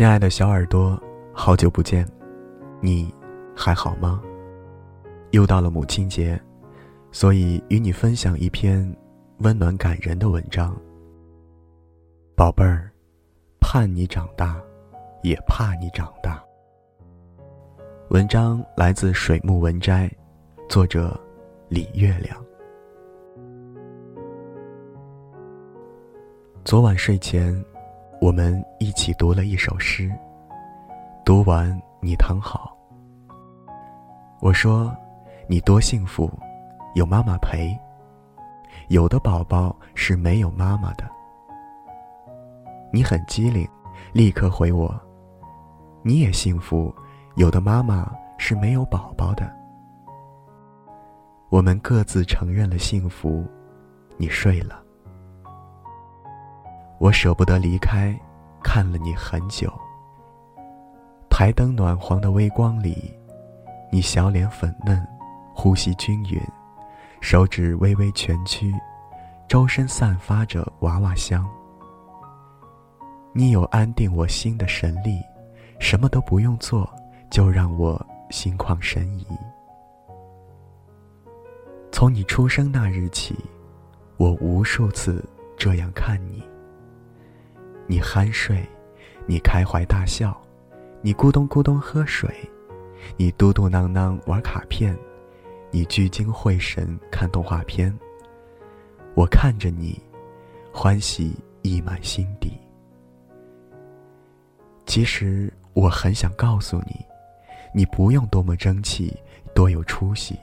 [0.00, 0.98] 亲爱的小耳朵，
[1.30, 2.08] 好久不见，
[2.80, 3.14] 你
[3.54, 4.18] 还好吗？
[5.32, 6.40] 又到了母亲节，
[7.12, 8.96] 所以与你分享一篇
[9.40, 10.74] 温暖感人的文章。
[12.34, 12.90] 宝贝儿，
[13.60, 14.58] 盼你长大，
[15.22, 16.42] 也怕你长大。
[18.08, 20.10] 文章来自水木文摘，
[20.66, 21.14] 作者
[21.68, 22.42] 李月亮。
[26.64, 27.62] 昨晚睡前。
[28.20, 30.12] 我们一起读了一首诗。
[31.24, 32.76] 读完，你躺好。
[34.40, 34.94] 我说
[35.48, 36.30] ：“你多幸福，
[36.94, 37.74] 有妈妈陪。”
[38.88, 41.04] 有的宝宝是没有妈妈的。
[42.92, 43.66] 你很机灵，
[44.12, 44.94] 立刻回我
[46.04, 46.94] ：“你也幸福，
[47.36, 49.50] 有的妈妈是没有宝宝的。”
[51.48, 53.46] 我们各自承认了幸福，
[54.18, 54.82] 你睡了。
[57.00, 58.14] 我舍不得离开，
[58.62, 59.72] 看了你很久。
[61.30, 63.10] 台灯暖黄的微光里，
[63.90, 65.02] 你小脸粉嫩，
[65.54, 66.38] 呼吸均匀，
[67.22, 68.70] 手指微微蜷曲，
[69.48, 71.48] 周身散发着娃娃香。
[73.32, 75.22] 你有安定我心的神力，
[75.78, 76.86] 什么都不用做，
[77.30, 77.98] 就让我
[78.28, 79.26] 心旷神怡。
[81.90, 83.34] 从你出生那日起，
[84.18, 85.26] 我无数次
[85.56, 86.44] 这样看你。
[87.90, 88.64] 你酣睡，
[89.26, 90.40] 你开怀大笑，
[91.02, 92.32] 你咕咚咕咚喝水，
[93.16, 94.96] 你嘟嘟囔囔玩卡片，
[95.72, 97.92] 你聚精会神看动画片。
[99.16, 100.00] 我看着你，
[100.72, 102.56] 欢喜溢满心底。
[104.86, 107.04] 其实我很想告诉你，
[107.74, 109.12] 你不用多么争气，
[109.52, 110.38] 多有出息，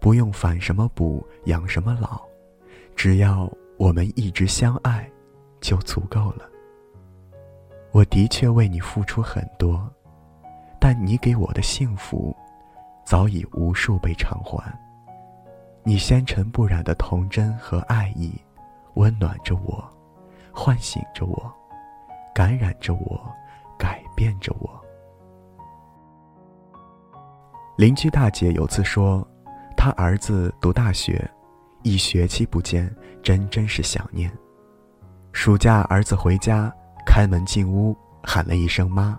[0.00, 2.22] 不用反什么补养什么老，
[2.96, 3.46] 只要
[3.76, 5.06] 我们一直相爱，
[5.60, 6.48] 就足够了。
[7.92, 9.86] 我的确为你付出很多，
[10.80, 12.34] 但你给我的幸福，
[13.04, 14.64] 早已无数倍偿还。
[15.84, 18.32] 你纤尘不染的童真和爱意，
[18.94, 19.84] 温暖着我，
[20.52, 21.52] 唤醒着我，
[22.34, 23.20] 感染着我，
[23.78, 24.70] 改变着我。
[27.76, 29.26] 邻居大姐有次说，
[29.76, 31.30] 她儿子读大学，
[31.82, 32.90] 一学期不见，
[33.22, 34.32] 真真是想念。
[35.32, 36.74] 暑假儿子回家。
[37.06, 39.18] 开门进屋，喊了一声“妈”，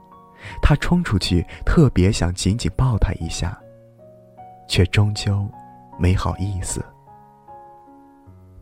[0.61, 3.57] 他冲出去，特别想紧紧抱她一下，
[4.67, 5.47] 却终究
[5.97, 6.83] 没好意思。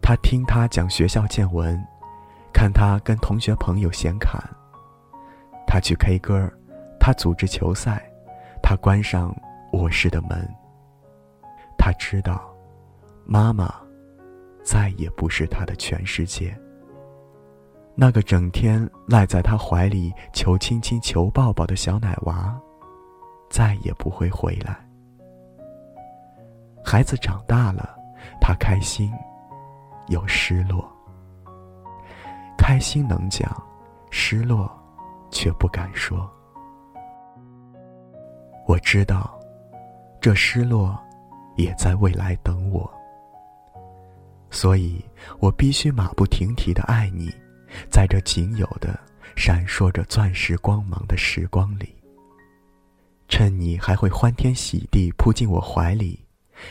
[0.02, 1.82] 他听他讲学校见闻，
[2.52, 4.42] 看他跟同学朋友闲侃。
[5.66, 6.52] 他去 K 歌，
[7.00, 8.02] 他组织球赛，
[8.62, 9.34] 他关上
[9.72, 10.48] 卧室的门。
[11.78, 12.54] 他知道，
[13.26, 13.74] 妈妈
[14.64, 16.54] 再也不是他的全世界。
[18.02, 22.60] 那个整天赖在他怀里求亲亲、求抱抱的小奶娃，
[23.48, 24.76] 再也不会回来。
[26.84, 27.96] 孩子长大了，
[28.42, 29.14] 他开心，
[30.08, 30.84] 又失落。
[32.58, 33.56] 开心能讲，
[34.10, 34.68] 失落
[35.30, 36.28] 却不敢说。
[38.66, 39.40] 我知道，
[40.20, 41.00] 这失落
[41.56, 42.92] 也在未来等我，
[44.50, 45.06] 所以
[45.40, 47.32] 我必须马不停蹄的爱你。
[47.90, 49.00] 在这仅有的
[49.36, 51.96] 闪烁着钻石光芒的时光里，
[53.28, 56.20] 趁你还会欢天喜地扑进我怀里，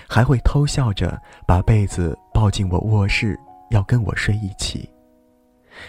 [0.09, 3.39] 还会偷笑着把被子抱进我卧室，
[3.71, 4.89] 要跟我睡一起，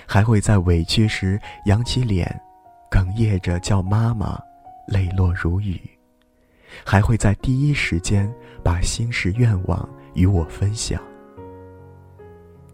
[0.08, 2.42] 还会在委屈时扬起脸，
[2.90, 4.40] 哽咽着叫妈妈，
[4.88, 5.80] 泪落如雨，
[6.86, 8.34] 还会在第一时间
[8.64, 11.02] 把心事愿望与我分享。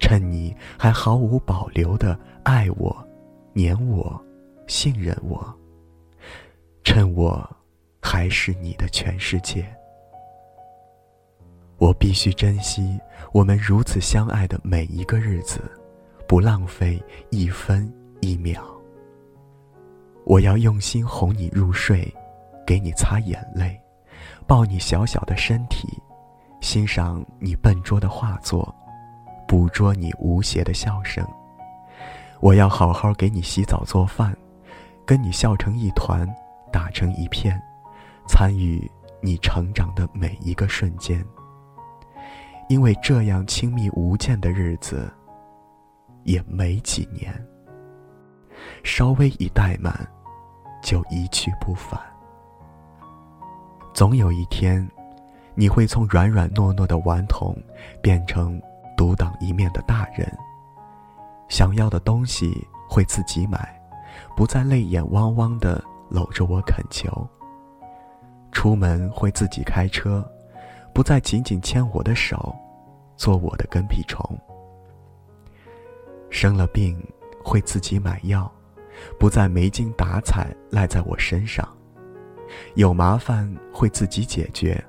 [0.07, 2.95] 趁你还毫无保留的爱我、
[3.51, 4.17] 黏我、
[4.65, 5.53] 信任我，
[6.81, 7.45] 趁我
[8.01, 9.67] 还是你的全世界，
[11.77, 12.97] 我必须珍惜
[13.33, 15.59] 我们如此相爱的每一个日子，
[16.25, 18.63] 不浪费一分一秒。
[20.23, 22.09] 我要用心哄你入睡，
[22.65, 23.77] 给你擦眼泪，
[24.47, 25.85] 抱你小小的身体，
[26.61, 28.73] 欣赏你笨拙的画作。
[29.47, 31.25] 捕捉你无邪的笑声，
[32.41, 34.35] 我要好好给你洗澡做饭，
[35.05, 36.27] 跟你笑成一团，
[36.71, 37.59] 打成一片，
[38.27, 38.91] 参与
[39.21, 41.23] 你成长的每一个瞬间。
[42.67, 45.09] 因为这样亲密无间的日子，
[46.23, 47.33] 也没几年。
[48.83, 49.93] 稍微一怠慢，
[50.83, 51.97] 就一去不返。
[53.93, 54.85] 总有一天，
[55.55, 57.55] 你会从软软糯糯的顽童，
[58.01, 58.61] 变成。
[58.97, 60.27] 独当一面的大人，
[61.47, 63.79] 想要的东西会自己买，
[64.35, 67.11] 不再泪眼汪汪的搂着我恳求；
[68.51, 70.27] 出门会自己开车，
[70.93, 72.53] 不再紧紧牵我的手，
[73.15, 74.35] 做我的跟屁虫；
[76.31, 76.99] 生了病
[77.43, 78.51] 会自己买药，
[79.19, 81.63] 不再没精打采赖在我身上；
[82.73, 84.83] 有麻烦会自己解决，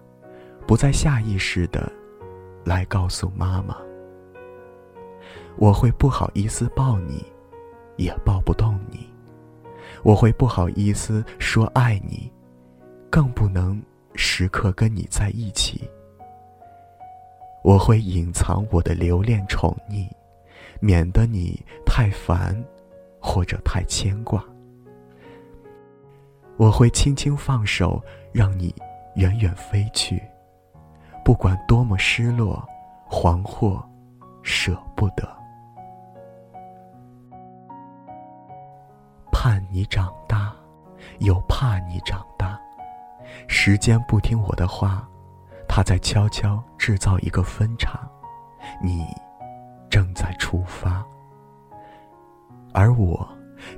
[0.66, 1.92] 不再下意识的
[2.64, 3.76] 来告诉妈妈。
[5.58, 7.24] 我会不好意思抱你，
[7.96, 8.98] 也抱不动你；
[10.04, 12.30] 我会不好意思说爱你，
[13.10, 13.82] 更不能
[14.14, 15.90] 时刻跟你在一起。
[17.64, 20.08] 我会隐藏我的留恋宠溺，
[20.78, 22.56] 免得你太烦，
[23.20, 24.42] 或者太牵挂。
[26.56, 28.00] 我会轻轻放手，
[28.32, 28.72] 让你
[29.16, 30.22] 远远飞去，
[31.24, 32.64] 不管多么失落、
[33.10, 33.82] 惶惑、
[34.44, 35.28] 舍不得。
[39.40, 40.52] 盼你长大，
[41.20, 42.60] 又怕你长大。
[43.46, 45.08] 时间不听我的话，
[45.68, 48.00] 他在悄悄制造一个分岔。
[48.82, 49.06] 你
[49.88, 51.06] 正在出发，
[52.74, 53.28] 而我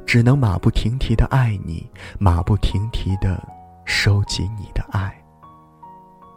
[0.07, 1.87] 只能马不停蹄的爱你，
[2.19, 3.39] 马不停蹄的
[3.85, 5.15] 收集你的爱。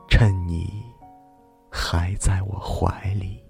[0.10, 0.84] 趁你
[1.72, 3.42] 还在我怀里。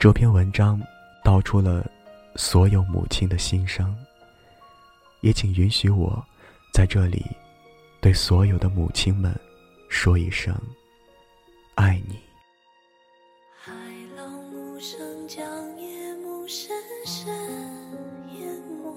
[0.00, 0.80] 这篇文章
[1.22, 1.86] 道出了
[2.34, 3.94] 所有母亲的心声，
[5.20, 6.24] 也请允许我
[6.72, 7.22] 在这里
[8.00, 9.38] 对所有的母亲们
[9.90, 10.58] 说一声：
[11.74, 12.18] 爱你。
[13.62, 13.74] 海
[14.16, 14.98] 浪无声，
[15.28, 15.44] 将
[15.78, 16.70] 夜幕深
[17.04, 17.28] 深
[18.38, 18.96] 淹没，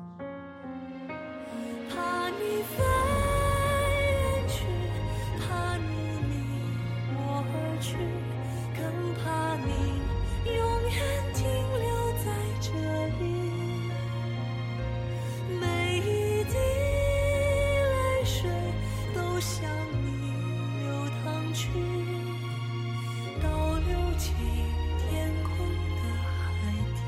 [19.41, 20.05] 向你
[20.83, 21.67] 流淌去，
[23.41, 24.31] 倒流进
[24.99, 25.49] 天空
[25.97, 26.99] 的海底。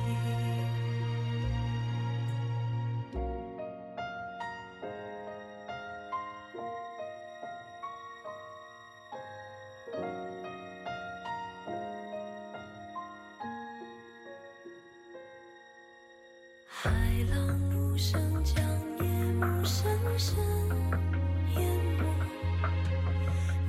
[16.68, 16.90] 海
[17.30, 17.36] 浪
[17.72, 18.20] 无声，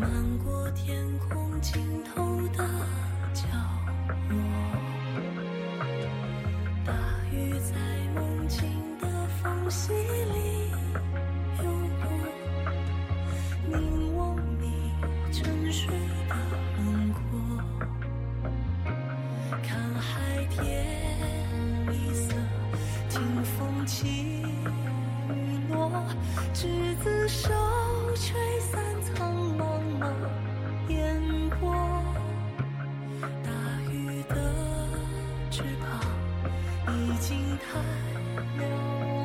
[0.04, 2.62] 漫过天空尽头的
[3.32, 3.48] 角
[4.28, 4.63] 落。
[37.06, 37.78] 已经太
[38.58, 39.23] 辽